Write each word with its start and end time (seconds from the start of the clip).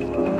world 0.00 0.31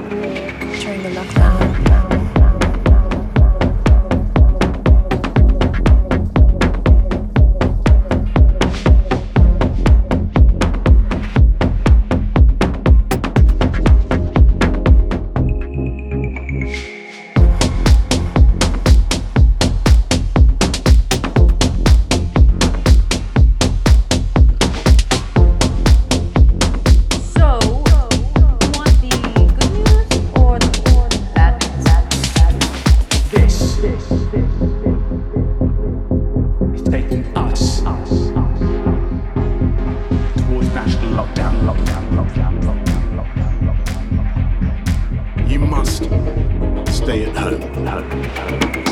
stay 47.12 47.24
at 47.24 47.36
home. 47.36 47.60
home, 47.84 48.24
home. 48.24 48.91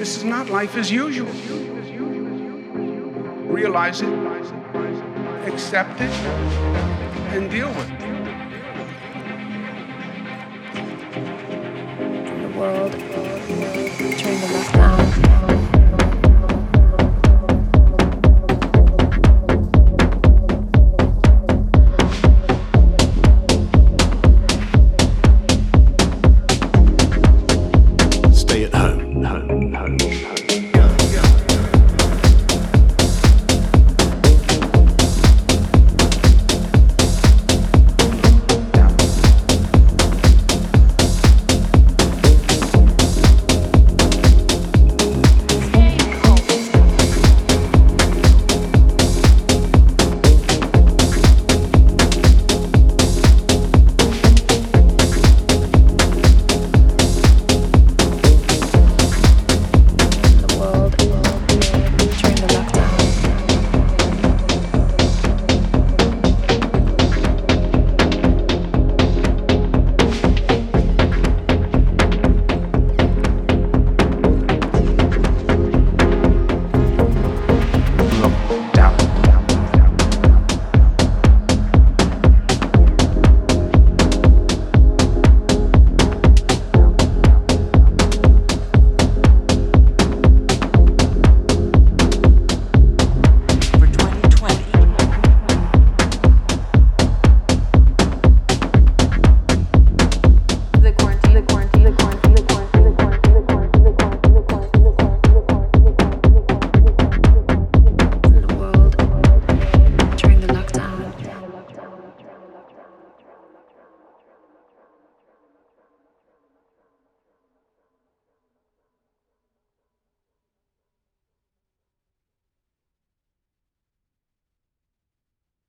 This 0.00 0.16
is 0.16 0.24
not 0.24 0.48
life 0.48 0.76
as 0.76 0.90
usual. 0.90 1.30
Realize 3.52 4.00
it, 4.00 4.08
accept 5.46 6.00
it, 6.00 6.10
and 7.34 7.50
deal 7.50 7.68
with 7.68 7.90
it. 7.90 7.98
The 12.40 12.58
world 12.58 12.92
during 12.92 14.40
the 14.40 14.46
lockdown. 14.46 14.79
home, 29.24 29.72
home, 29.72 29.98
home. 29.98 30.49